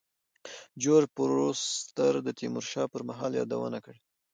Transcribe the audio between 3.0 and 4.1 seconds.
مهال یادونه کړې.